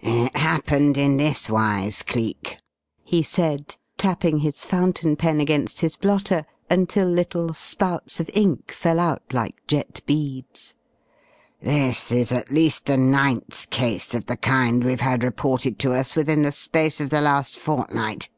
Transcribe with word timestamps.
"It 0.00 0.36
happened 0.36 0.98
in 0.98 1.16
this 1.16 1.48
wise, 1.48 2.02
Cleek," 2.02 2.58
he 3.04 3.22
said, 3.22 3.76
tapping 3.96 4.40
his 4.40 4.62
fountain 4.62 5.16
pen 5.16 5.40
against 5.40 5.80
his 5.80 5.96
blotter 5.96 6.44
until 6.68 7.08
little 7.08 7.54
spouts 7.54 8.20
of 8.20 8.28
ink 8.34 8.70
fell 8.70 9.00
out 9.00 9.22
like 9.32 9.54
jet 9.66 10.02
beads. 10.04 10.74
"This 11.62 12.12
is 12.12 12.32
at 12.32 12.52
least 12.52 12.84
the 12.84 12.98
ninth 12.98 13.70
case 13.70 14.12
of 14.12 14.26
the 14.26 14.36
kind 14.36 14.84
we've 14.84 15.00
had 15.00 15.24
reported 15.24 15.78
to 15.78 15.94
us 15.94 16.14
within 16.14 16.42
the 16.42 16.52
space 16.52 17.00
of 17.00 17.08
the 17.08 17.22
last 17.22 17.56
fortnight. 17.56 18.28